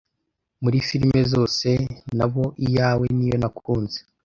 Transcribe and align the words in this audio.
muri 0.63 0.77
firime 0.87 1.21
zose 1.33 1.67
nabo 2.17 2.45
iyawe 2.65 3.05
niyo 3.15 3.37
nakunze 3.41 3.99